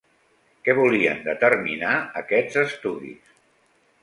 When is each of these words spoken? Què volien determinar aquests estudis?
Què 0.67 0.73
volien 0.79 1.21
determinar 1.27 1.93
aquests 2.23 2.59
estudis? 2.65 3.31